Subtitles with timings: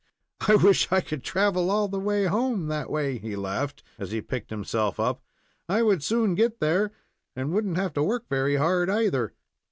[0.47, 4.19] "I wish I could travel all the way home that way," he laughed, as he
[4.19, 5.21] picked himself up.
[5.69, 6.91] "I would soon get there,
[7.35, 9.35] and wouldn't have to work very hard, either."